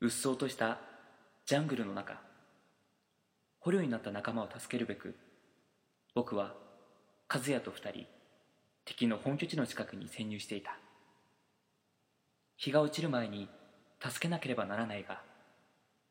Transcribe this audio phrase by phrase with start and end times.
[0.00, 0.78] うっそうとした
[1.44, 2.20] ジャングルの中
[3.58, 5.14] 捕虜になった仲間を助けるべく
[6.14, 6.54] 僕は
[7.28, 8.06] 和也と二人
[8.86, 10.76] 敵の本拠地の近くに潜入していた。
[12.56, 13.48] 日が落ちる前に
[14.02, 15.22] 助けなければならないが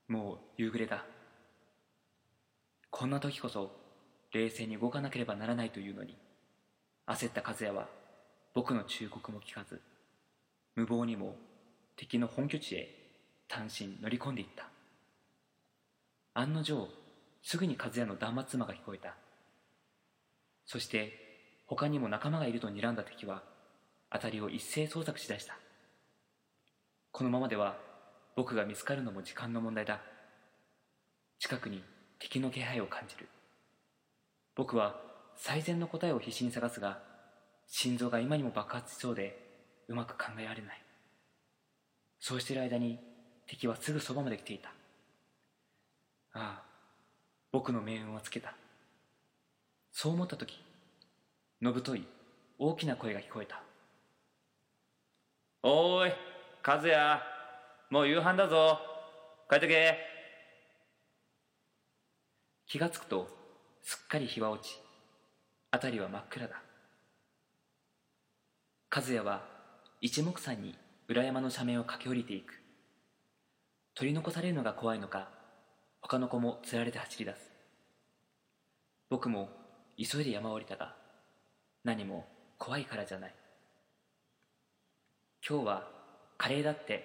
[0.08, 1.04] もう夕暮れだ。
[2.92, 3.72] こんな時こそ
[4.32, 6.16] 冷静に動かなければならないというのに
[7.08, 7.88] 焦った和也は
[8.54, 9.82] 僕の忠告も聞かず
[10.76, 11.36] 無謀にも
[11.96, 12.99] 敵の本拠地へ
[13.50, 14.70] 単身乗り込んでいった。
[16.34, 16.88] 案の定
[17.42, 19.16] すぐに和也の断末魔が聞こえた。
[20.66, 23.44] そして他にも仲間がいると睨んだ敵は
[24.12, 25.58] 辺りを一斉捜索しだした。
[27.12, 27.78] このままでは
[28.36, 30.00] 僕が見つかるのも時間の問題だ。
[31.40, 31.84] 近くに
[32.20, 33.28] 敵の気配を感じる。
[34.56, 35.02] 僕は
[35.36, 37.00] 最善の答えを必死に探すが
[37.68, 40.82] 心臓が今にも爆発しそうでうまく考えられない。
[42.20, 43.09] そうしている間に
[43.50, 44.70] 敵はすぐそばまで来ていた。
[46.34, 46.64] ああ
[47.52, 48.54] 僕の命運はつけた。
[49.92, 50.64] そう思った時
[51.60, 52.06] のぶとい
[52.60, 53.64] 大きな声が聞こえた。
[55.64, 56.14] おーい
[56.64, 57.20] 和也
[57.90, 58.80] もう夕飯だぞ。
[59.50, 59.98] 帰ってけ。
[62.68, 63.28] 気がつくと
[63.82, 64.80] すっかり日は落ち
[65.72, 66.62] 辺りは真っ暗だ。
[68.96, 69.42] 和也は
[70.02, 70.76] 一目散に
[71.08, 72.59] 裏山の斜面を駆け下りていく
[74.00, 75.28] 取り残されるのが怖いのか
[76.00, 77.52] 他の子もつられて走り出す。
[79.10, 79.50] 僕も
[79.98, 80.96] 急いで山を降りたが
[81.84, 82.26] 何も
[82.58, 83.36] 怖いからじゃない。
[85.46, 85.92] 今日は
[86.38, 87.04] カレーだって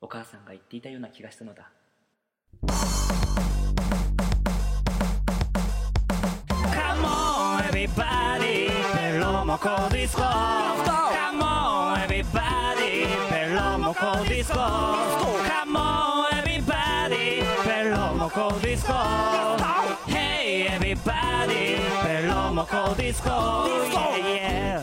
[0.00, 1.70] お母さんが言っていたような気がしたのだ。
[6.72, 8.70] Come on everybody.
[8.96, 13.37] ペロモコディスコ Come on everybody.
[13.98, 14.58] ペロモコディスコ。
[14.58, 17.42] Come on everybody.
[17.64, 18.92] ペロモコディスコ。
[20.06, 21.78] Hey everybody.
[22.06, 23.28] ペロモコディスコ。
[23.28, 24.82] Yeah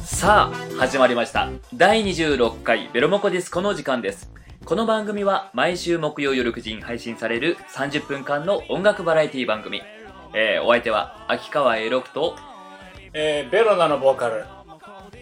[0.00, 0.04] yeah.
[0.04, 1.48] さあ始まりました。
[1.74, 4.32] 第26回ベロモコディスコの時間です。
[4.64, 9.80] この番組は毎週木曜夜9時に配信される30分間の音楽バラエティ番組。
[10.34, 12.34] えー、お相手は秋川栄六と
[13.12, 14.44] えーベロナのボーカル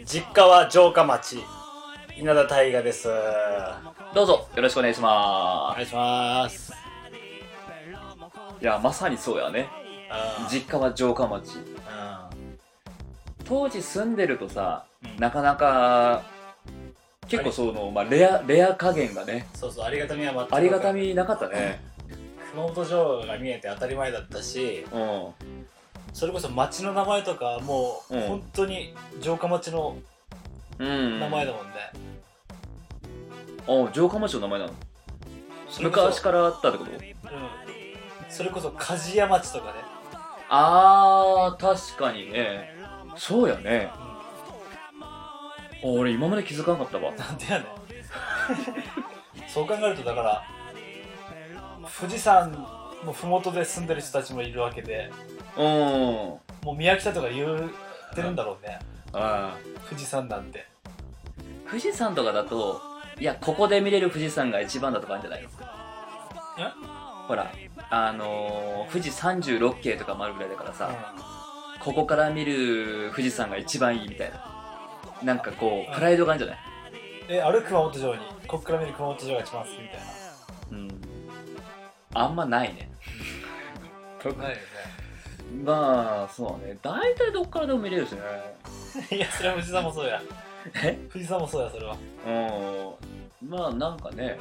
[0.07, 1.45] 実家は城下町
[2.17, 3.09] 稲田大我です。
[3.09, 4.49] おどうぞ。
[4.55, 6.67] よろしくお願いしま願いします。
[6.67, 6.73] す
[8.61, 9.69] いやまさにそうやね。
[10.41, 11.57] うん実家は城下町。
[11.57, 11.65] うん。
[13.45, 15.17] 当時住んでるとさ、うん。
[15.19, 16.23] なかなか
[17.27, 19.49] 結構その、まあ、レアレア加減がね。
[19.55, 21.81] そうそうありがたみは全くありがたみなかったね。
[22.53, 25.33] 熊本城が見えて当たり前だったしうん。
[26.13, 28.21] それこそ町の名前とかもううん。
[28.29, 30.14] 本当に城下町のうん
[30.79, 31.73] 名前だもんね、
[33.89, 34.73] あ城下町の名前なの？
[35.81, 36.91] 昔からあったってこと？
[36.91, 37.01] うん。
[38.29, 39.73] それこそ鍛冶屋町とかね、
[40.49, 42.75] あー確かにね。
[43.17, 43.91] そうやね。
[45.01, 45.53] あ
[45.83, 47.13] 俺今まで気づかなかったわ。
[47.15, 47.69] なんでやねん。
[49.49, 50.43] そう考えるとだから
[52.01, 52.51] 富士山
[53.05, 55.11] の麓で住んでる人たちもいるわけで
[55.57, 55.65] うん。
[55.65, 57.71] もう宮北とか言っ
[58.15, 58.81] てるんだろうね
[59.15, 59.57] あ
[59.89, 60.67] 富士山なんて。
[61.67, 62.81] ー富士山とかだと
[63.19, 65.49] いやここで見れる富士山が一番だとかあるんじゃないの？
[67.27, 67.51] ほら
[67.91, 71.15] あのー、富士36景とかもあるぐらいだからさ、
[71.81, 74.45] ここから見る富士山が一番いいみたいな。
[75.23, 76.65] なんかこうプライドがあるんじゃない？
[77.29, 79.99] えある熊本城にこっから見る熊本城が一番好きみたい
[80.73, 80.89] うん。
[82.15, 82.91] あんまないね。
[84.25, 84.57] なないよ
[85.65, 86.77] まあそうね。
[86.83, 88.27] 大体どっからでも見れるしねね
[89.11, 90.23] いやそれは富士山もそうや。
[90.83, 90.99] え？
[91.13, 91.97] 富士山もそうやそれは。
[93.43, 93.49] うん。
[93.49, 94.39] まあなんかね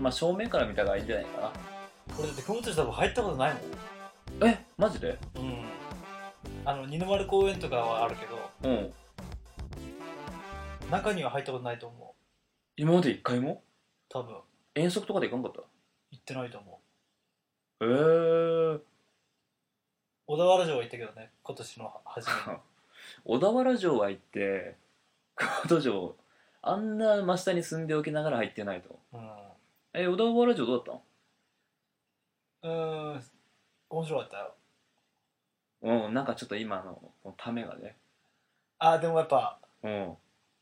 [0.00, 1.52] まあ正面から見た方がいいんじゃないか
[2.16, 3.60] これだって熊本城多分入ったことないも
[4.40, 4.64] なえ？
[4.76, 5.08] マジで？
[5.08, 5.64] んうん。
[6.64, 8.50] あの二の丸公園とかはあるけど。
[8.64, 8.92] うん。
[10.90, 12.14] 中には入ったことないと思
[12.76, 13.52] 今まで一回も？
[13.52, 13.58] う
[14.08, 14.36] 多分。
[14.74, 15.64] 遠足とかで行かんかっ
[16.10, 16.80] 行ってないと思
[17.80, 17.86] たう。
[17.86, 17.86] へ
[18.76, 18.78] え
[20.26, 22.58] 小田原城は行ったけどね今年の初めに
[23.24, 24.76] 小田原城は行って
[25.36, 26.16] 熊本城
[26.62, 28.98] あんな真下に住んでおきながら入ってないと。
[29.12, 29.30] うん。
[29.92, 31.00] え小田原城どうだっ
[32.62, 33.22] うーん。
[33.90, 34.54] 面白かったよ。
[35.82, 37.96] たのうんなんかちょっと今のためがね。
[38.78, 40.14] あでもやっぱうん。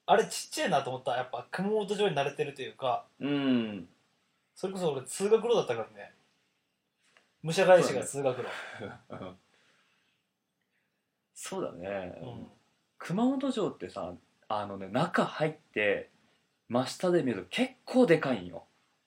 [0.06, 1.12] あれちっちゃいなと思った。
[1.16, 3.04] やっぱ熊本城に慣れてるというか。
[3.20, 3.88] うん。
[4.54, 6.12] それこそ俺通学路だったからね。
[7.42, 8.46] 武者返しが通学路
[11.44, 12.46] そうだね、うん。
[13.00, 14.14] 熊本城ってさ
[14.48, 16.08] あのね中入って
[16.68, 18.62] 真下で見ると結構でかいんよ。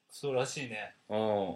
[0.10, 0.96] そうらしいね。
[1.08, 1.56] うん。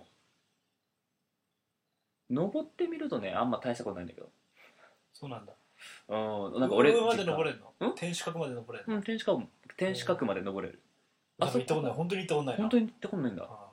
[2.34, 4.30] 登ってみるとねあんま大したことないんだけど。
[5.12, 5.52] そうなんだ。
[6.08, 6.16] う
[6.58, 6.60] ん。
[6.62, 7.96] なんか俺上まで登れるるのん？
[7.96, 8.96] 天守閣まで登れるの？
[8.96, 10.82] うん天守閣天守閣まで登れる。
[11.42, 12.62] あ行ったことない本当に行ったことないな。
[12.62, 13.44] 本当に行ってこんないんだ。
[13.44, 13.68] あ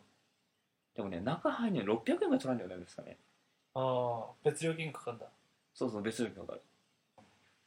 [0.97, 3.17] でもね中入るには600円ぐらい取らんじゃないですかね。
[3.77, 5.27] あ別料金かかんだ。
[5.73, 6.63] そうそう別料金かかる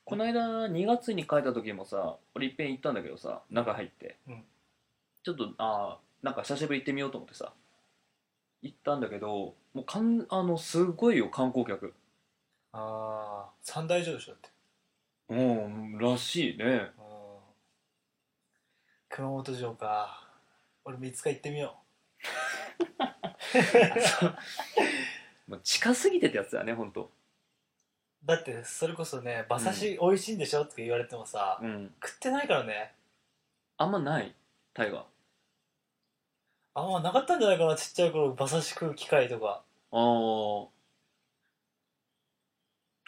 [0.10, 4.44] この間2月に帰った時もさ俺いっぺん行ったんだけどさ中入って、うん。
[5.22, 7.54] ちょっとああなんか久しぶり行ってみようと思ってさ
[8.64, 11.94] 行ったんだけどもうかんあのすごいよ観光客。
[12.72, 14.50] ああ三大城でしょだって。
[15.30, 15.36] う
[15.68, 16.66] んらしいね。
[16.66, 16.90] うん。
[19.10, 20.28] 熊本城か。
[20.86, 21.76] 俺もいつか行ってみよ
[25.48, 25.60] もう。
[25.64, 27.10] 近すぎてってやつだね本当う
[28.25, 31.92] だってそれこそね馬刺し美味しいんでしょって言われてもさ、うん。
[32.04, 32.94] 食ってないからね。
[33.77, 34.33] あんまない？
[34.74, 35.04] タイガー
[36.75, 39.62] あんまなかったんじゃないかなちっちゃい頃馬刺し食う機会とか。
[39.92, 40.68] あー。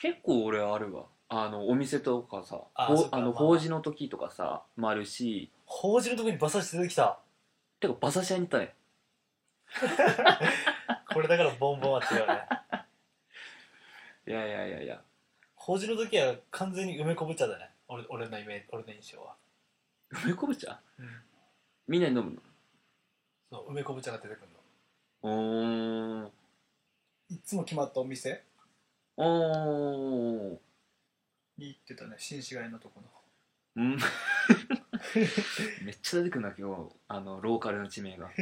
[0.01, 1.03] 結構俺あるわ。
[1.29, 3.25] あのお店とかさほあそっかまああ。
[3.25, 5.51] の法事の時とかさもあるし。
[5.65, 7.19] 法事の時に馬刺し出てきた？
[7.79, 8.73] てか馬刺し屋に行ったね。
[11.13, 12.41] これだからボンボンは違うね
[14.31, 15.01] いやいやいやいや。
[15.56, 17.69] 法事の時は完全に梅昆布茶だね。
[17.89, 19.36] 俺俺のイメージ俺の印象は、
[20.24, 20.80] 梅昆布茶
[21.86, 22.42] みんなに飲む
[23.51, 24.48] そう梅昆布茶が出てくる
[25.22, 26.24] の。
[26.24, 27.36] うー。
[27.36, 28.42] いつも決まったお店？
[29.18, 30.57] おー。
[31.57, 32.16] に行ってたね。
[32.18, 33.01] 新市街のとこ
[33.75, 33.83] の。
[33.83, 33.98] うん。
[35.83, 38.30] めっちゃ出てくるな今日あのローカルの地名が。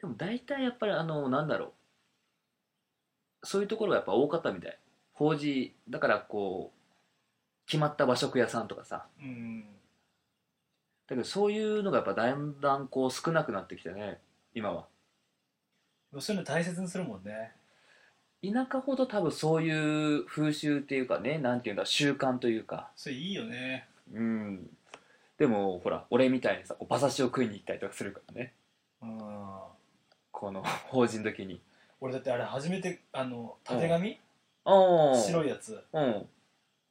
[0.00, 1.72] でも大体やっぱりあのなんだろう
[3.44, 4.78] そういうところがやっぱ多かったみたい。
[5.12, 9.06] 法事だからこう決まった和食屋さんとかさ。
[9.20, 9.62] うん。
[9.62, 9.66] だ
[11.10, 14.18] けどそういうのがやっぱだんだんこう少なくなってきてね
[14.54, 14.86] 今は。
[16.18, 17.52] そういうの大切にするもんね。
[18.42, 22.90] 田舎ほど多分そういう風習っていうかねなんていうんだ習慣というか。
[22.96, 23.88] それいいよね。
[24.12, 24.70] うん。
[25.38, 28.52] でもほら俺みたいにさこう馬刺しを食いに行ったりとかするからね。
[29.02, 29.18] うん。
[30.30, 31.60] この法事の時に
[32.04, 34.20] 俺だってあれ初めてあのたてがみ？
[34.66, 35.82] ああ白いやつ。
[35.90, 36.28] うん。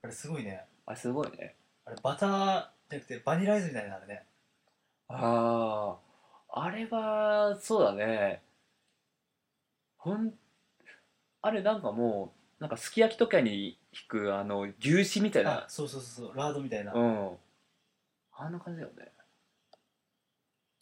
[0.01, 0.65] あれすごいね。
[0.88, 1.56] あすごいね。
[1.86, 2.30] あれバター
[2.89, 4.25] じゃなくてバニラアイスみたいなのあれね。
[5.10, 5.98] あ
[6.50, 8.42] ああれはそうだね。
[9.98, 10.33] ほん
[11.44, 16.36] あれなんかもうなんかすき焼きとかに引くあの牛脂みたいあなそうそうそうそう。
[16.36, 17.30] ラードみたいな、うん。
[18.36, 19.12] あんな感じだよね。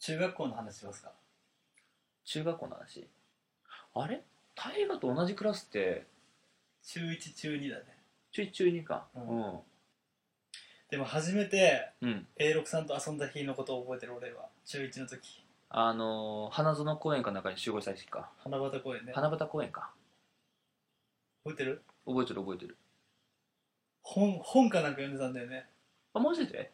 [0.00, 1.12] 中学校の話しますか？
[2.24, 3.06] 中学校の話？
[3.94, 4.22] あれ？
[4.54, 6.06] 大河と同じクラスって？
[6.84, 7.84] 中1中2だね。
[8.32, 9.06] 中1中2か。
[9.14, 9.40] ううん。
[9.40, 9.60] ん
[10.90, 12.26] でも初めてうん。
[12.38, 15.42] A6 さんと遊んだ日のことを覚えてる俺は中1の時。
[15.70, 18.30] あのー花園公園かなんかに集合した時か。
[18.38, 19.12] 花畑公園ね。
[19.14, 19.90] 花畑公園か。
[21.44, 21.82] 覚えてる？
[22.06, 22.76] 覚えてる覚えてる。
[24.02, 25.66] 本本かなんか読んでたんだよね。
[26.14, 26.70] あマジで？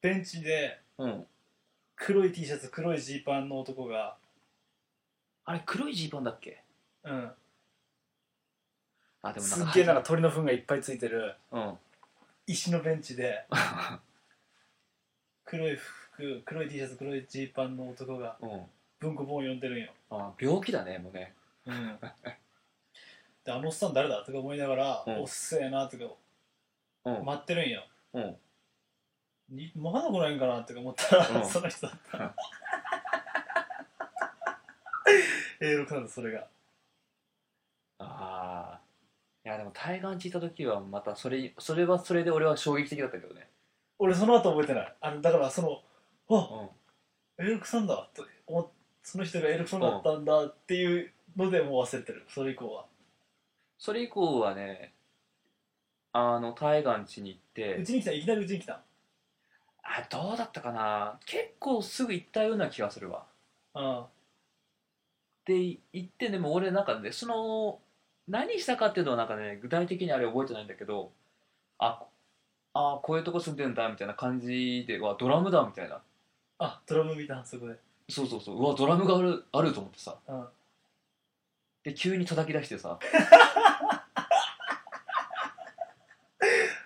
[0.00, 1.26] ベンチでうん。
[1.96, 4.16] 黒い T シャツ黒いジーパンの男が
[5.46, 6.62] あれ黒いジーパンだっけ？
[7.04, 7.32] うん。
[9.22, 11.34] あでもなんかすっげえなんか鳥の糞がいっぱいついてる。
[11.50, 11.78] うん。
[12.46, 13.46] 石のベンチで。
[15.44, 18.66] 黒い服黒い T シャツ黒いジーパンの男がうん。
[18.98, 19.92] 文庫本を読んでるんよ。
[20.10, 21.34] あ病気だねもうね。
[21.66, 21.98] うん。
[23.44, 25.20] であのおっさん誰だとか思いながら、うん。
[25.20, 26.04] おっせえなとか
[27.04, 27.24] うん。
[27.24, 27.86] 待ってるんよ。
[28.14, 28.36] うん。
[29.50, 31.46] にまだ来ないんかなとか思ったら、うん。
[31.48, 32.18] その人だった
[35.60, 36.48] A6 なんだそれが。
[37.98, 38.80] ああ
[39.44, 43.48] いやでも対岸地行った時はまたそれそれはそれで俺は衝撃的だったけどね。
[43.98, 44.94] 俺その後覚えてない。
[45.00, 45.80] あのだからその
[46.28, 46.68] あ
[47.38, 47.46] うん。
[47.46, 48.68] A6 さんだと思っ
[49.02, 52.24] その人が A6 さんだったんだっていうのでもう忘れてる。
[52.28, 52.86] それ以降は。
[53.78, 54.94] それ以降はね
[56.12, 57.76] あの対岸地に行って。
[57.76, 58.82] うちに来たいきなりうちに来た。
[59.82, 61.20] あどうだったかな。
[61.24, 63.26] 結構すぐ行ったような気がするわ。
[63.74, 64.04] うん
[65.46, 67.78] で行ってでも俺なんかねその
[68.28, 71.12] 何したかっていうのはなんかね具体的にあれ覚えてないんだけど
[71.78, 72.02] あ
[72.74, 76.02] あこういうとこ住んでんだみたいな感じでわドラムだみたいな。
[76.58, 77.76] あドラム見たそこで。
[78.08, 78.58] そうそうそう。
[78.58, 80.16] うわドラムがあるあると思ってさ。
[80.28, 80.46] うん。
[81.84, 82.98] で急に叩き出してさ。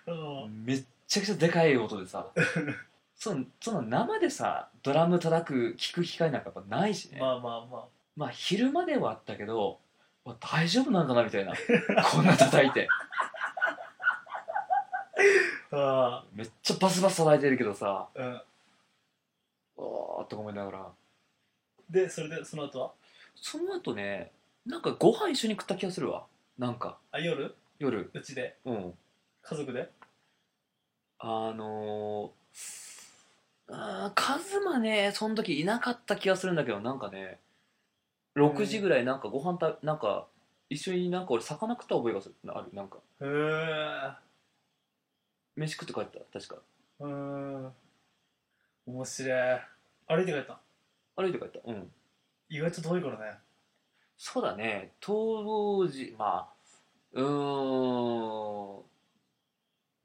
[0.07, 0.13] う
[0.49, 0.65] ん。
[0.65, 2.27] めっちゃくちゃでかい音でさ。
[3.17, 7.87] そのその生でさドラム叩く聞く機会なんかやっぱないしね、まあまあま
[8.21, 9.79] まあ昼まではあったけど
[10.27, 11.55] わ大丈夫なんかなみたいな。
[12.05, 12.87] こんな叩いて。
[15.73, 16.25] ああ。
[16.35, 18.11] めっちゃバスバス叩いてるけどさ。
[18.15, 18.43] あうん。
[19.79, 20.93] おーっとか思いながら。
[21.89, 22.93] でそれでその後は？
[23.35, 24.31] その後ね
[24.67, 26.27] なんかご飯一緒に食った気がするわ。
[26.59, 26.99] なんか。
[27.13, 27.57] あ夜？
[27.79, 28.11] 夜。
[28.13, 28.59] うちで？
[28.67, 28.99] うん。
[29.41, 29.91] 家族で？
[31.21, 37.39] あのー、あーカズマねその時いなかった気がするんだけどなんかね
[38.35, 40.27] 6時ぐらいなんかご飯たなんか
[40.69, 42.35] 一緒になんか俺魚食った覚えがする。
[42.49, 42.99] あるなんか。
[43.21, 44.13] へえ
[45.57, 46.63] 飯食って帰った確か。
[47.01, 47.09] うー
[47.69, 47.73] ん。
[48.87, 49.61] 面白い。
[50.09, 50.61] 歩いて帰った？
[51.17, 51.59] 歩いて帰った。
[51.65, 51.91] うん。
[52.49, 53.39] 意外と遠いからね。
[54.17, 54.93] そうだね。
[55.01, 56.53] 当時まあ
[57.13, 58.83] うーん。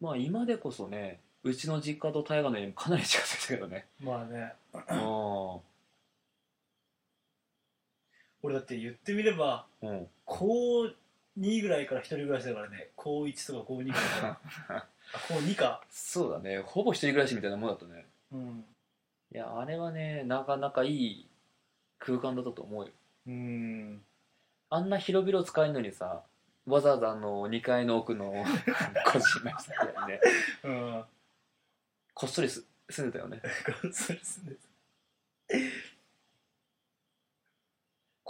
[0.02, 3.86] まあ今でこそねうちの実家と大河の家もかなり近づいたけどね。
[4.02, 4.54] まあね。
[4.74, 5.62] う
[8.46, 10.08] 俺だって言ってみればんうん。
[10.26, 10.88] 高
[11.40, 12.90] 2ぐらいから一人暮らしだからね。
[12.96, 14.40] 高1とか高2ぐらいか。
[14.70, 14.88] ら あ
[15.28, 15.82] 高2か。
[15.90, 16.60] そうだね。
[16.60, 18.06] ほぼ一人暮らしみたいなもんだったね。
[18.32, 18.66] うん。
[19.34, 21.30] いやあれはねなかなかいい
[22.00, 22.92] 空間だったと思うよ。
[23.28, 24.06] うーん。
[24.70, 26.24] あんな広々使えるのにさ
[26.68, 28.32] わざわざあの2階の奥の
[29.06, 30.22] 個人の人にね。
[30.64, 31.04] うん。
[32.14, 33.42] こっそりす住んでたよね。
[33.92, 34.55] それすね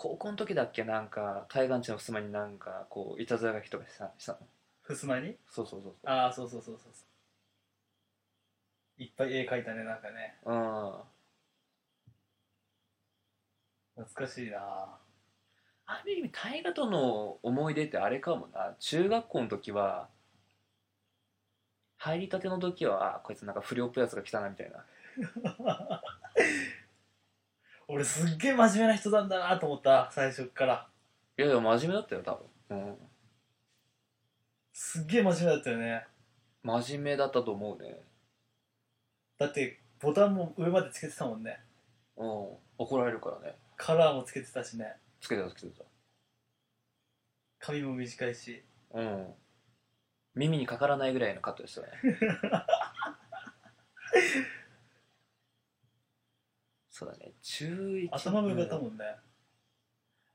[0.06, 4.40] 高校の時だっけなんか対岸地の襖になんかこういたずら書きとかしたしたの。
[4.84, 5.36] ふすまに？
[5.50, 6.10] そうそうそうそう。
[6.10, 7.06] ああそうそうそうそうそ
[9.00, 9.02] う。
[9.02, 10.38] いっぱい絵描いたねなんかね。
[10.46, 10.94] うん
[13.96, 14.60] 懐かしいな。
[15.88, 18.76] ある意味大河との思い出ってあれかもな。
[18.78, 20.08] 中学校の時は
[21.98, 24.86] 入りたての時はあこいつなんか不良っぽいやつが来たなみたいな
[27.88, 30.88] 俺すっげえ真面目な人なんだなと思った最初っから。
[31.38, 32.78] いやいや真面目だったよ多分。
[32.78, 32.98] うん。
[34.74, 36.08] すっげえ真面目だったよね。
[36.64, 38.00] 真面目だったと思うね。
[39.38, 41.60] だってボタンも上までつけてたもんね。
[42.18, 42.48] うん。
[42.78, 43.56] 怒られるからね。
[43.78, 44.96] カラーもつけてたしね。
[45.22, 45.86] つけてたつけて
[47.60, 48.64] 髪も短いし。
[48.92, 49.34] たうん。
[50.36, 52.66] 耳にかからないぐらいのカットでしたねそうだね
[57.48, 59.06] 中1頭も良かったもんね。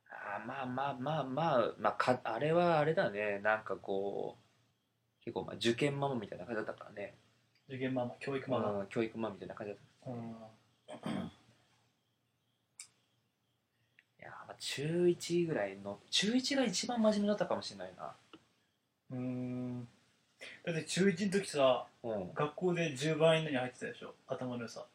[0.08, 3.40] あーまあまあまあまあ、まあ、かあれはあれだね。
[3.40, 4.36] なんかこ
[5.20, 7.14] う結構まあ受験ママみたいな感じだったからね、
[7.68, 8.70] 受験ママ教育ママ。
[8.80, 10.10] うん教育ママみたいな感じだった。
[10.10, 10.18] うん。
[14.20, 18.14] いやーまあ中1ぐらいの中1が一番真面目だったかもしれないな。
[19.10, 19.88] うーん。
[20.64, 22.32] だって中1の時さうん。
[22.34, 24.14] 学校で10番以内に入ってたでしょ？
[24.28, 24.86] 頭の良さ。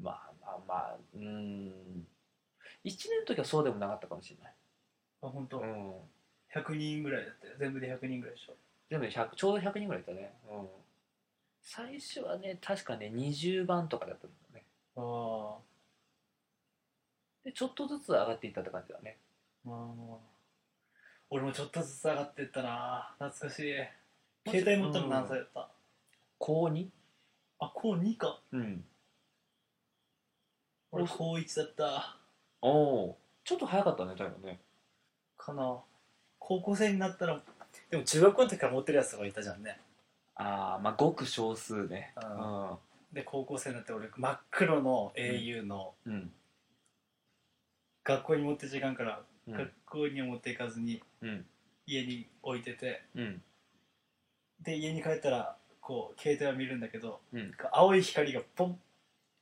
[0.00, 2.06] まあまあまあうーん。
[2.84, 4.54] 1年の時はそうでもなかったかもしれない。
[5.22, 5.92] あ本当、うん。
[6.54, 7.54] 100人ぐらいだったよ。
[7.58, 8.54] 全部で100人ぐらいでしょ。
[8.88, 10.34] でもね100ちょうど100人ぐらいいたね。
[10.50, 10.68] うん。
[11.62, 14.64] 最初はね確かね20番とかだったんだよね。
[14.96, 15.56] あ
[17.44, 19.16] でちょっとずつ上がっていったって感じだね。
[19.66, 20.16] あまあ
[21.30, 23.14] 俺もちょっとずつ上がってったな。
[23.18, 23.74] 懐かしい。
[24.50, 25.70] 携帯持ったの何歳だった、
[26.38, 26.86] 高 2?
[27.60, 28.40] あ高2か。
[28.52, 28.84] うん
[30.92, 32.16] 俺高1だった。
[32.60, 34.60] おおちょっと早かったね多分ね。
[35.38, 35.78] かな。
[36.38, 37.40] 高校生になったら
[37.90, 39.80] でも中学校の時から持ってるやつとかいたじゃんね。
[40.34, 42.12] ああまあごく少数ね。
[42.16, 42.76] う
[43.14, 46.12] で高校生になって俺真っ黒の au のうん。
[46.12, 46.32] うん。
[48.04, 49.54] 学校に持って時間から、うん。
[49.54, 51.46] 学校には持っていかずにうん。
[51.86, 53.42] 家に置いててうん。
[54.60, 57.52] で家に帰ったらこう携帯を見るんだけどうん。
[57.72, 58.78] 青い光がポン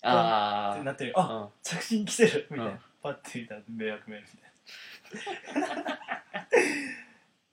[0.08, 1.12] っああてなってる。
[1.18, 2.46] ああ着信来てる。
[2.50, 2.80] みたいな、うん。
[3.02, 6.00] パッて見たら迷惑メールみたいな。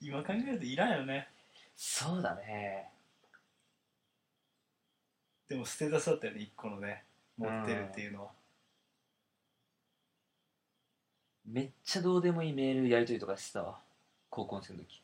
[0.00, 1.28] 今考えるといらんよね。
[1.76, 2.90] そうだね。
[5.48, 7.04] でもステータスだったよね一個のね。
[7.36, 8.32] 持ってるっていうのは、
[11.46, 13.78] めっちゃどうでもいいメールやり取りとかしてたわ。
[14.28, 15.02] 高校生の時。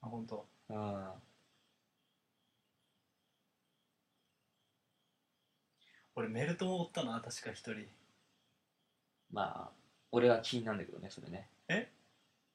[0.00, 0.46] あ本当。
[0.70, 1.08] うん
[6.16, 7.86] 俺メルトもおったな確か一人。
[9.32, 9.70] まあ
[10.12, 11.48] 俺が気になるんだけどねそれね。
[11.68, 11.88] え？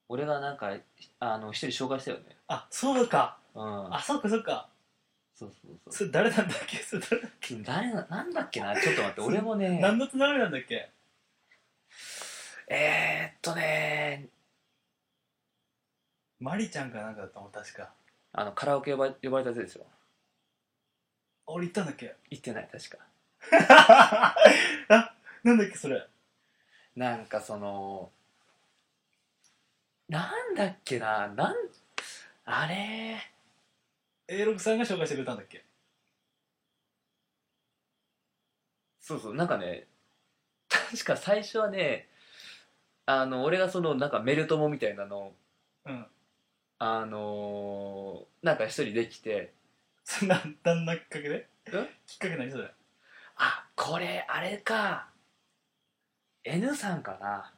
[0.08, 0.75] 俺がなんか
[1.20, 2.38] あの一人紹介したよね。
[2.48, 3.38] あそうか。
[3.54, 3.94] うん。
[3.96, 4.70] あそっかそっか。
[5.36, 5.94] そうそうそう。
[5.94, 6.78] それ誰なんだっけ？
[6.78, 7.01] それ
[7.42, 8.80] 誰誰ななんだっけな？
[8.80, 9.80] ちょっと待って俺もね。
[9.82, 10.92] 何のつながりなんだっけ？
[12.70, 14.28] えー、っとね。
[16.39, 17.92] マリちゃんかなんかだったもん確か。
[18.32, 19.86] あのカラオケ呼ば呼ばれたやつですよ
[21.48, 22.16] 俺行ったんだっけ？
[22.30, 22.98] 行ってない確か
[23.60, 24.36] あ
[25.43, 26.05] なんだっけそれ。
[26.96, 28.12] なんかその
[30.10, 31.55] なんだっけななん
[32.46, 33.17] あれ。
[34.27, 35.63] A6 さんが紹介してくれたんだっけ。
[39.00, 39.88] そうそうなんかね
[40.69, 42.08] 確か最初はね
[43.08, 45.34] あの俺がそのなんかメルトモみたいなの
[45.86, 46.05] うん。
[46.81, 49.53] あのーなんか一人できて。
[50.05, 51.48] そ んな旦那きっかけで？
[51.67, 51.72] え
[52.08, 52.65] きっかけ何それ？
[52.65, 52.72] あ
[53.81, 55.07] これあれか。
[56.43, 57.53] N さんかな。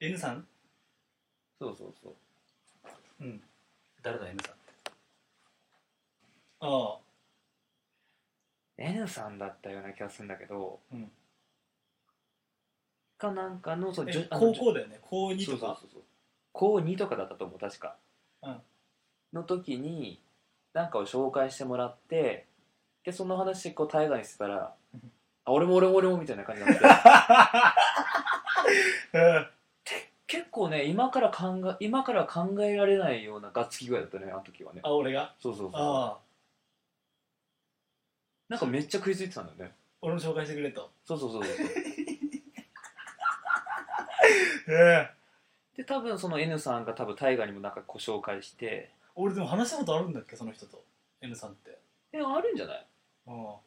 [0.00, 0.46] N さん？
[1.58, 2.14] そうそうそう。
[3.20, 3.42] うん。
[4.02, 4.90] 誰だ N さんって？
[6.60, 6.98] ああ。
[8.76, 11.10] N さんだったような気がするんだけど、うん。
[13.16, 14.98] かなんかのそうえじゅあの高校だよね。
[15.00, 15.66] 高2そうとか？
[15.68, 16.02] そうそうそう
[16.52, 17.96] 高2とかだったと思う確か、
[18.42, 18.60] うん。
[19.32, 20.20] の時に
[20.74, 22.46] なんかを紹介してもらって
[23.04, 25.12] でその話こう大河にしてたらうん
[25.44, 26.84] 「あ俺も俺も俺も」みたいな感じになって。
[29.18, 29.48] うん。
[30.26, 34.80] 結構ね今から考え今から考えられないようなガッツキ具合だったねあの時はね。
[34.82, 35.34] あ俺が？
[35.38, 35.80] そうそうそう。
[35.80, 36.18] ああ。
[38.48, 39.76] なんかめっちゃ食いついてたんだよね。
[40.00, 40.90] 俺も紹介してくれと。
[41.04, 41.54] そうそうそうそう。
[44.68, 45.10] え え
[45.76, 48.90] で多分その N さんが多分大河にもなんかこう紹介して。
[49.14, 50.82] 俺でも話したことあるんだっけその人と。
[51.20, 51.78] N さんって。
[52.12, 52.86] えあるんじゃない？
[53.26, 53.60] ああ。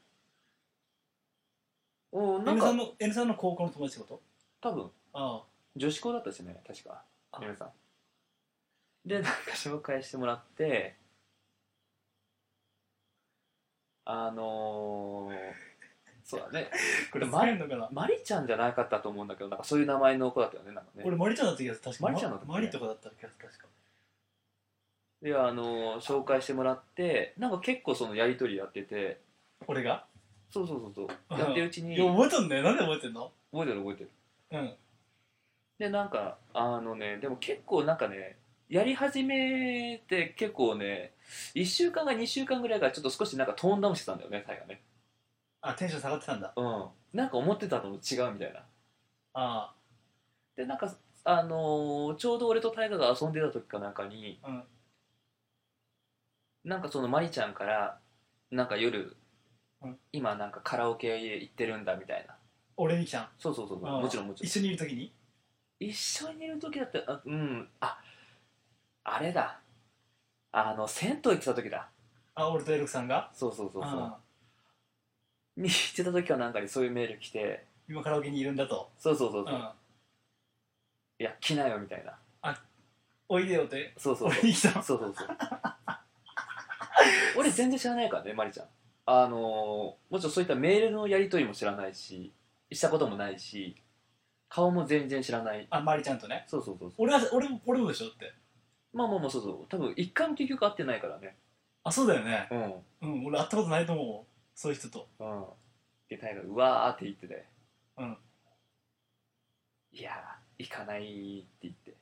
[2.11, 4.21] おなん N さかんの N さんの高校の友達ってこ
[4.61, 4.83] 多分。
[4.85, 5.43] とあ。
[5.75, 7.03] 女子校だったしね確か。
[7.31, 7.39] あ。
[7.43, 7.69] N さん
[9.05, 10.95] でなんか紹介してもらって
[14.05, 15.35] あのー、
[16.23, 16.69] そうだね。
[16.71, 16.75] あ
[17.11, 17.89] これま使えんのかな？
[17.91, 21.03] マリちゃんじゃなかったと思うんだけどなんかそういう名前の子だったよねなんかね。
[21.05, 22.03] 俺マリちゃんだった気がする確か。
[22.03, 22.51] マリちゃんだったっけ？
[22.53, 23.67] マリとかだった気がする確か。
[25.21, 29.19] であのー紹介してもらってなんか結構そのやり取りやってて
[29.65, 30.05] 俺が？
[30.49, 31.07] そうそうそうそう。
[31.29, 31.39] うん。
[31.39, 31.95] やってるうちに。
[31.95, 32.61] いや覚えとんね。
[32.61, 33.31] なんで覚えてんの？
[33.51, 34.09] 覚えてる覚えてる。
[34.51, 34.73] うん。
[35.79, 38.37] でなんかあのねでも結構なんかね
[38.69, 41.13] やり始めて結構ね
[41.53, 44.81] 1週間か2週間ぐらいからちょっと少しなんかトーンダウンしてたんだよねタイがね。
[45.61, 46.53] あテンション下がってたんだ。
[46.55, 46.85] うん。
[47.13, 48.63] なんか思ってたのと違うみたいな。
[49.33, 49.73] あ
[50.55, 54.63] でなんかあのーちょうど俺とタイガが遊んでた時かなんかにあうん。
[56.63, 57.99] なんかそのマリちゃんから
[58.49, 59.15] なんか夜、
[59.83, 59.97] うん。
[60.11, 62.35] 今なんかカラオケ行ってるんだみたいな。
[62.77, 63.27] 俺に来たん？
[63.37, 63.89] そうそうそうそう。
[63.89, 64.01] ああ。
[64.01, 64.47] もちろんもちろん。
[64.47, 65.11] 一緒にいる時に？
[65.79, 67.67] 一緒にいる時だったらあうん。
[67.79, 67.99] あ
[69.03, 69.59] あれだ。
[70.51, 71.89] あの銭湯行ってた時だ。
[72.35, 73.29] あ俺とエルクさんが？
[73.33, 73.91] そうそうそうそう。
[73.91, 74.17] ああ。
[75.55, 77.65] に行ってた時はなんかにそういうメール来て。
[77.89, 78.89] 今カラオケにいるんだと。
[78.97, 79.61] そうそうそうそう、うん。
[81.19, 82.17] いや来なよみたいな。
[83.29, 83.93] おいでよって？
[83.97, 84.39] そうそうそう。
[84.39, 85.27] 俺に来たそうそうそう。
[87.37, 88.67] 俺全然知らないからねマリちゃん
[89.09, 92.31] あのーもちろんそういったメールのやり取りも知らないし
[92.71, 93.75] したこともないし
[94.49, 95.65] 顔も全然知らない。
[95.69, 96.45] あマリちゃんとね。
[96.47, 97.07] そうそうそうそう。
[97.07, 98.33] 俺は俺も俺もでしょって。
[98.93, 99.65] まあまあまあそうそう。
[99.69, 101.35] 多分一回も結局会ってないからね。
[101.83, 102.47] あそうだよね。
[103.01, 103.09] うん。
[103.09, 104.25] うん俺会ったことないと思う。
[104.55, 105.07] そういう人と。
[105.19, 105.45] うん。
[106.09, 107.45] でタイがうわーって言ってて。
[107.97, 108.17] うん。
[109.91, 111.93] いやー行かないって言って。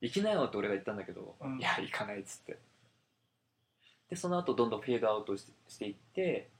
[0.00, 1.58] 行きなよって俺が言ったんだけど、うん。
[1.58, 2.58] いや行かないっつって
[4.12, 6.50] でその後どんどんフェードアウトしてしていって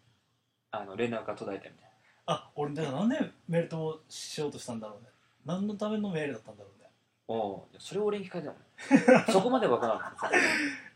[0.71, 1.91] あの連絡が途絶えたみたい
[2.25, 5.11] あ俺だからなんでメールとしようとしたんだろうね。
[5.45, 6.89] 何のためのメールだったんだろうね。
[7.29, 9.25] なおういやそれを俺に聞かれたもんね。
[9.31, 10.31] そこまでわからなかった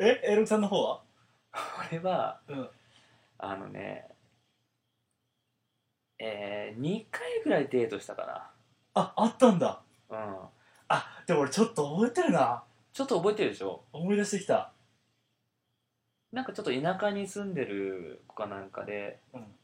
[0.02, 1.02] えエルクさんの方は？
[1.92, 2.70] 俺はうん。
[3.36, 4.08] あのね
[6.18, 8.50] えー、2回ぐらいデートしたか
[8.94, 9.82] ああったんだ。
[10.08, 10.36] なうん。
[10.88, 12.64] あでも俺ちょっと覚えてるな。
[12.94, 13.84] ちょっと覚えてるでしょ。
[13.92, 14.72] 思い出してきた
[16.37, 19.57] なんかちょっと田舎に住んでる子かなんかでうん。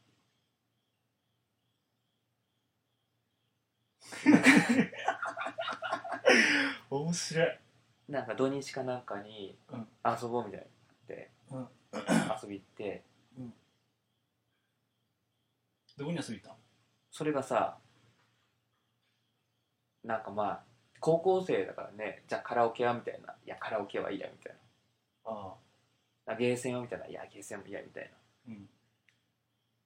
[6.89, 7.59] 面白い。
[8.09, 9.87] なんか土日かなんかにうん。
[10.03, 11.67] 遊ぼうみたいになって、うん。
[12.41, 13.03] 遊び行って。
[15.95, 16.55] どこに遊び行ったの？
[17.11, 17.77] それがさ
[20.03, 20.63] なんかまあ
[20.99, 23.35] 高校生だからねじゃあカラオケはみたいな。
[23.45, 24.55] いやカラオケはいいやみたい
[25.25, 25.53] ああ
[26.25, 27.07] なゲーセンはみたいな。
[27.07, 28.03] いやゲーセンも嫌みたい
[28.47, 28.53] な。
[28.53, 28.69] うん。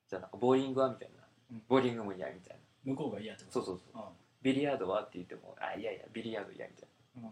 [0.10, 1.63] じゃあなんかボーリングはみたいな、うん。
[1.67, 2.91] ボーリングも嫌みたいな。
[2.91, 3.54] 向こうが嫌ってこと？
[3.54, 4.04] そうそうそう。
[4.04, 4.06] う
[4.41, 6.88] ビリヤードはって言ってもあいやいやビリヤード嫌みたい
[7.21, 7.30] な、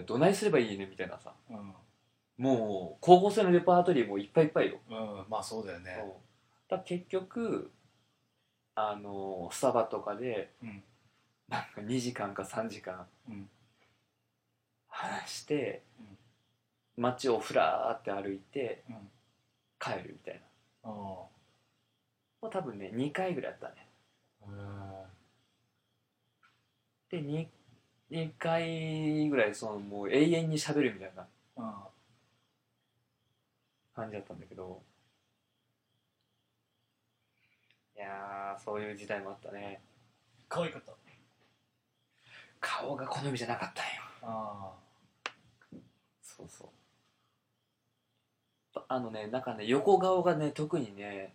[0.00, 0.06] うん。
[0.06, 1.32] どないすればいいねみたいなさ。
[1.50, 1.74] んうん。
[2.38, 5.24] もう高校生のレパートリーもいっぱいいっぱいよ、うん。
[5.30, 5.96] まあそうだよね。
[6.04, 6.12] うん。
[6.68, 7.70] だ結局
[8.74, 10.82] あのスタバとかでうん。
[11.48, 13.48] なんか2時間か3時間うん。
[14.88, 15.82] 話して、
[16.96, 18.96] 街をふらーって歩いてうん
[19.78, 20.40] 帰るみたいな。
[20.84, 21.30] あも
[22.42, 23.86] う多分ね2回ぐらいやったね。
[24.42, 25.04] あ
[27.10, 27.46] で 2,
[28.10, 31.88] 2回ぐらいそのもう永遠に喋るみたいなあ
[33.94, 34.82] 感じだったんだけど。
[37.96, 39.80] いやーそういう時代もあったね。
[40.48, 40.92] 可愛かった。
[42.60, 43.90] 顔が好みじゃなかったんよ。
[44.22, 44.72] あ
[46.22, 46.68] そうそう
[48.88, 51.32] あのねなんかね横顔がね特にね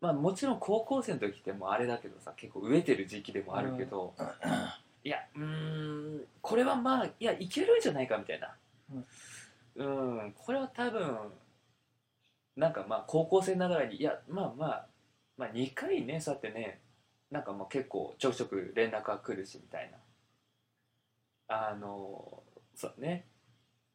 [0.00, 4.14] まあもちろん高校生の時ってもうあれだけどさ結構飢えてる時期でもあるけど、
[5.02, 8.54] いやうーんこれはまあいやいけるんじゃないかみたいな。
[9.76, 10.34] うん。
[10.36, 11.16] これは多分
[12.56, 14.86] なんかまあ高校生ながらにいやまあまあ
[15.38, 16.80] まあ2回ねそうやってね
[17.30, 19.98] なんかまあ結構ちょくちょく連絡が来るしみたいな。
[21.46, 22.42] あの
[22.74, 23.26] そうだね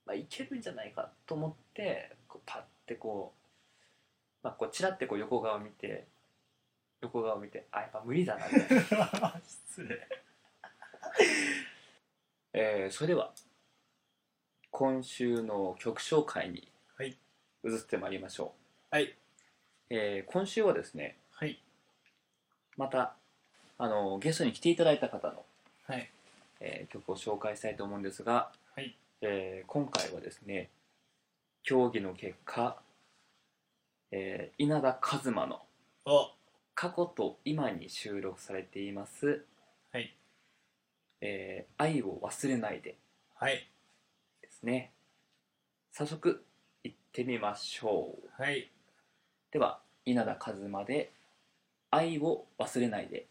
[0.10, 3.32] まあ、いけるんじゃないかと思ってこうパッてこ
[4.42, 6.08] う,、まあ、こうチラッてこう横顔見て
[7.02, 8.48] 横顔見てあやっぱ無理だな。
[8.48, 10.08] みたいな、あ失礼。
[12.54, 13.32] えーそれでは
[14.72, 16.68] 今週の曲紹介に
[16.98, 17.16] はい。
[17.64, 18.54] 移ってまいりましょ
[18.92, 19.16] う、はい。
[19.92, 21.62] えー今週はですねはい。
[22.78, 23.14] また
[23.78, 25.46] あのゲストに来ていただいた方の、
[25.86, 26.10] はい。
[26.62, 30.70] えー曲を紹介したいと思うんですが、はいえー今回はですね
[31.64, 32.78] 競技の結果、
[34.12, 35.62] えー稲田和馬の
[36.06, 36.32] お。
[36.74, 39.44] 過去と今に収録されています
[39.92, 40.16] はい
[41.20, 42.96] 「えー愛を忘れないで
[43.36, 43.70] はい」
[44.42, 44.94] ですね。
[45.92, 46.46] 早速
[46.84, 48.42] 行ってみましょう。
[48.42, 48.72] はい。
[49.52, 51.12] では稲田和馬で
[51.92, 53.28] 「愛を忘れないで」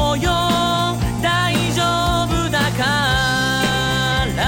[0.00, 0.30] ゆこうよ。
[1.22, 1.82] 大丈
[2.24, 2.84] 夫だか
[4.36, 4.40] ら。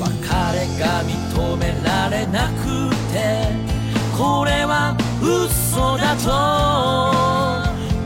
[0.00, 0.12] 別
[0.52, 1.12] れが認
[1.56, 2.62] められなく
[3.12, 3.14] て
[4.16, 6.28] これは嘘だと。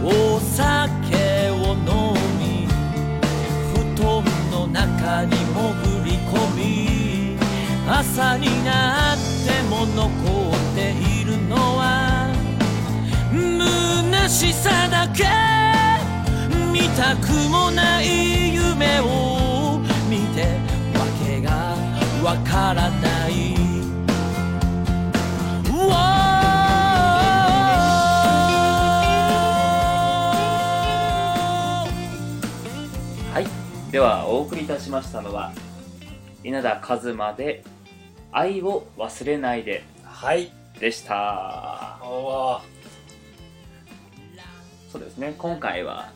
[0.01, 1.87] お酒を飲
[2.39, 2.43] み
[3.75, 6.59] 布団の中に潜り込み
[7.87, 10.18] 朝になっても残
[14.29, 15.25] しさだけ
[16.71, 20.43] 見たくもない夢を見て
[20.99, 21.75] わけが
[22.23, 23.57] わからない。
[33.33, 33.47] はい。
[33.91, 35.53] ではお送りいたしましたのは
[36.45, 37.65] 稲田和馬で
[38.31, 41.97] 「愛を忘れないではい」でした。
[42.03, 42.78] おー
[44.91, 45.35] そうですね。
[45.39, 46.11] 今回は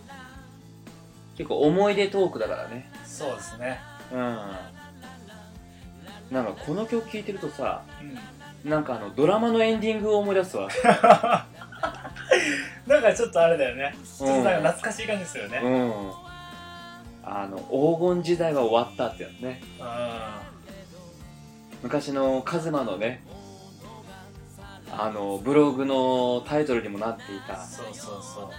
[1.36, 2.90] 結構思い出トークだからね。
[3.04, 3.80] そうですね。
[4.12, 4.38] うん。
[6.30, 7.82] なんかこの曲聴いてるとさ
[8.64, 8.70] うん。
[8.70, 10.68] なんかあのドラマのエンディングを思い出すわ。
[12.86, 13.94] なんかちょっとあれだよね。
[14.18, 15.60] ちょっとなんか懐かしい感じですよね。
[15.62, 15.92] うん。
[17.24, 19.60] あの黄金時代は終わったってやつね。
[19.78, 19.82] う
[21.82, 23.22] 昔のカズマのね
[24.92, 27.62] あのブログのタイトルにもなっていた。
[27.62, 28.52] んそうそうそう。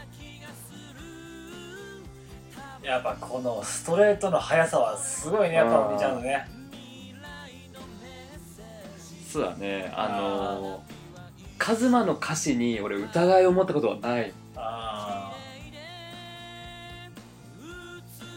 [2.86, 5.56] やっぱこのストレートの速さはすごいね。
[5.56, 6.48] やっぱお兄ちゃんのね。
[9.32, 9.92] そうだね。
[9.96, 10.84] あの
[11.58, 14.34] カズマの歌詞に俺疑いを持ったことはない。
[14.56, 15.32] あ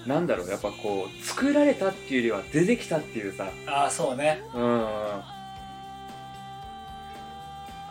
[0.06, 3.48] なんだろうやっぱこう作られたっていうよりは出てきたっていうさー。
[3.66, 4.62] あーそうねうん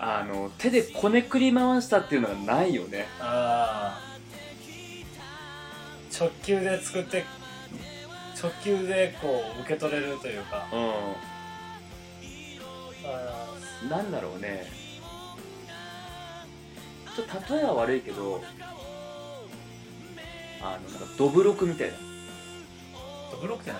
[0.08, 3.08] あの手でこねくり回したっていうのがないよね。
[3.20, 6.20] あー。
[6.20, 7.26] 直球で作って
[8.40, 10.68] 直球でこう受け取れるというか。
[10.72, 10.76] う
[13.08, 13.90] あん。
[13.90, 14.68] なんだろうね。
[17.16, 18.44] ちょっと例えは悪いけど
[20.62, 21.96] あのなんかドブロクみたいな。
[23.36, 23.72] ーブロックって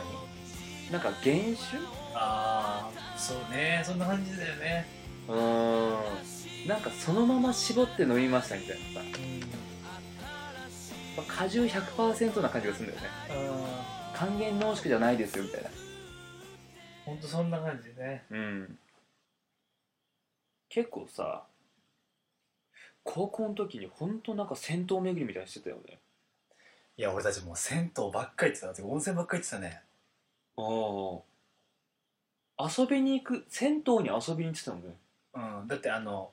[0.90, 0.92] 何？
[0.92, 1.80] なんか原種？
[2.16, 3.84] ああそうね。
[3.86, 6.68] そんな感じだよねうーん。
[6.68, 9.08] なんかそのまま絞って飲みましたみたいなさ、
[11.16, 13.10] まあ果汁100%な感じがするんだよね。
[13.30, 14.18] うん。
[14.18, 15.70] 還元濃縮じゃないですよみたいな。
[17.06, 18.26] ほんとそんな感じね。
[18.32, 18.80] うん。
[20.70, 21.44] 結構さ
[23.04, 26.00] 高校の時に本当なんか銭湯巡りみたいにしてたよね。
[26.98, 28.74] いや俺たちもう銭湯ばっかり行ってた。
[28.74, 29.82] てか温泉ばっかり行ってたね。
[30.58, 30.62] あ
[32.64, 32.68] あ。
[32.68, 34.96] 遊びに行く銭湯に遊びに行ってたのね
[35.36, 36.32] うんだってあの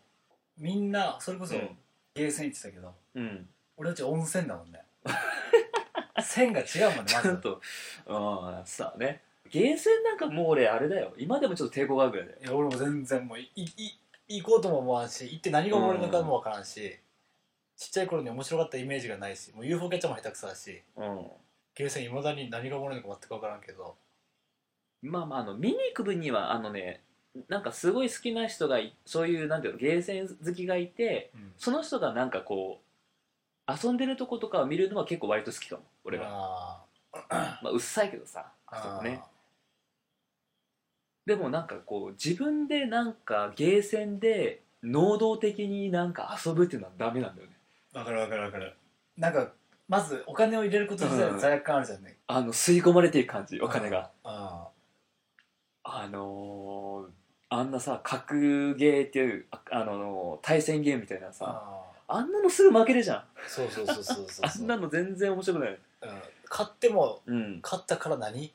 [0.59, 1.77] みんなそれこそうん。
[2.15, 3.49] ゲーセン行ってたけど、うん。
[3.79, 4.83] 俺たち温泉だもんね。
[6.23, 7.29] 線が違うもんねちまず。
[7.31, 7.61] ゃんと
[8.07, 9.23] ああさあね。
[9.51, 11.15] ゲーセンなんかもう俺あれだよ。
[11.17, 12.41] 今でもちょっと抵抗があるぐらいだよ。
[12.43, 13.63] いや俺も全然もういい
[14.29, 16.99] い行こうとも思わんし行って何がおもろいのかもわからんし、
[17.77, 21.31] ちっちゃい頃に面白かったイメージがないしもう UFO キャッチャーも下手くそだしうん。
[21.75, 23.97] ゲーセンいまだに何がおもろいのか全く分からんけど。
[25.03, 27.03] まあまああの見に行く分にはあのね
[27.49, 31.53] なんかすごい好きな人がいそういうなんていうのゲーセン好きがいてうん。
[31.57, 32.81] その人がなんかこ
[33.67, 36.83] う遊んでるとことかを見るのは結構割と好きかも俺が、あ
[37.63, 39.21] まあうっさいけどさーあそこね。
[41.25, 47.55] でもなんかこう自分でなんかゲーセンで能動的になんか遊ぶっていうのはダメなんだよね。
[47.93, 48.75] 分かる分かる分かる。
[49.17, 49.53] なんか
[49.89, 54.11] まずお金を入れること自体罪悪感あるじゃんね、あの吸い込まれていく感じお金が。
[54.25, 54.69] あ
[55.85, 57.22] あのー、
[57.55, 63.17] あんなさ格ゲーっていうああのー対戦ゲームみたいなあさああんなのすぐ負けるじゃん。
[63.19, 64.47] あそうそうそうそうそう。
[64.47, 65.71] あんなの全然面白くない。
[65.71, 65.79] うん。
[66.49, 67.61] 買ってもうん。
[67.63, 68.53] 買ったから何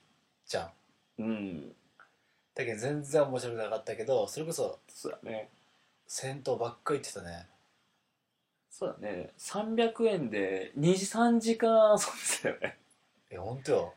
[0.47, 0.71] じゃ
[1.19, 1.21] ん。
[1.21, 1.71] うん。
[2.55, 5.49] だけど全然面白くなかったけどそれこそそうだね。
[6.07, 7.47] 戦闘ばっかり言ってたね。
[8.69, 9.31] そうだね。
[9.37, 12.77] 300円で2時3時間遊んでたよね。
[13.29, 13.93] え本当よ。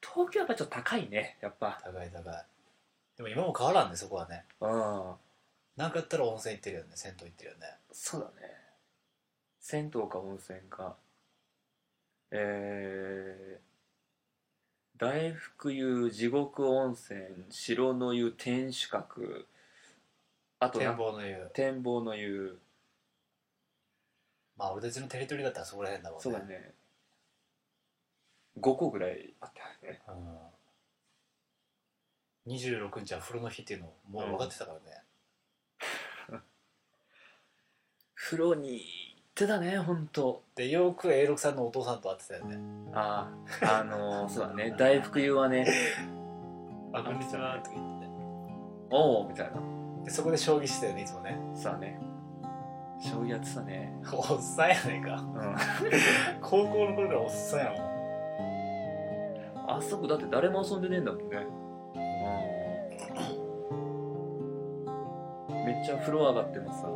[0.00, 1.80] 東京はやっぱちょっと高いねやっぱ。
[1.84, 2.44] 高い高い
[3.20, 4.44] でも今も変わらんねそこはね。
[4.62, 4.70] うん。
[5.76, 7.66] なんかやったら温泉行ってるよね銭湯行ってるよね。
[7.92, 8.48] そうだね。
[9.60, 10.96] 銭湯か温泉か。
[12.30, 19.44] えー、大福湯地獄温泉白の湯天守閣。
[20.58, 21.50] あとな展望の湯。
[21.52, 22.58] 展望の湯。
[24.56, 26.22] まあ俺たちのテリトリーだったらそこら辺だもんね。
[26.22, 26.72] そうだね。
[28.58, 30.00] 5個ぐらいあったよね。
[30.08, 30.38] うん、
[32.50, 36.40] 26日は風呂の日っていうのもう分かってたからね、
[38.14, 38.82] 風呂に行
[39.18, 42.58] ってたねほんとでよく A6 さんのお父さんと会ってたよね。
[42.92, 43.30] あ
[43.62, 44.74] ああのー、 そうだね。
[44.76, 45.66] 大福湯はね
[46.92, 48.06] 「あこんにちは」とか言って。
[48.06, 48.12] ね
[48.90, 49.60] おおみたいな。
[50.04, 51.38] でそこで将棋してたよねいつもね。
[51.54, 52.00] そうだね。
[53.00, 53.94] 将棋やってたね。
[54.12, 55.14] おっさんやねんか。
[55.14, 56.40] うん。
[56.42, 57.90] 高校の頃からおっさんやもん。
[59.76, 61.59] あそこだって誰も遊んでねえんだもんね
[65.82, 66.88] っちゃ風呂上がってもさ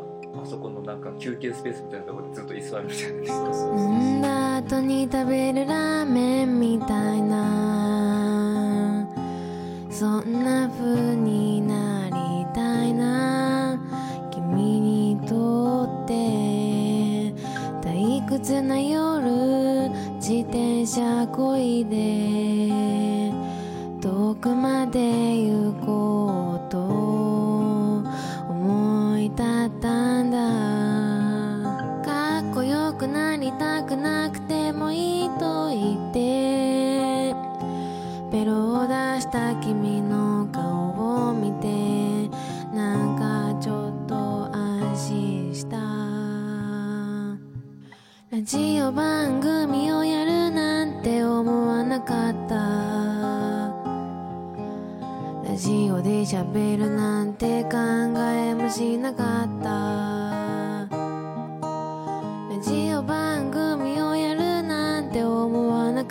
[0.43, 3.21] あそこのなんか休憩スペースみたいなところでずっと居座るみたいな。
[3.21, 4.21] ねそうん。
[4.21, 7.23] だ後に食べるラーメンみたい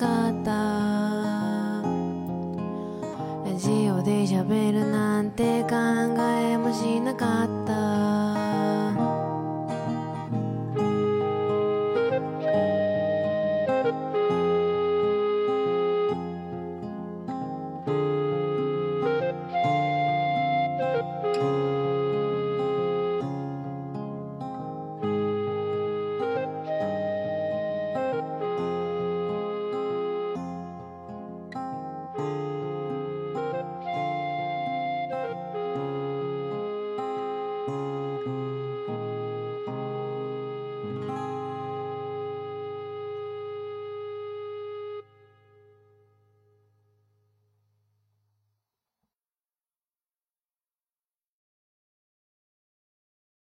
[0.04, 0.52] かった。
[3.50, 7.63] ラジオで喋るなんて考えもしなかった。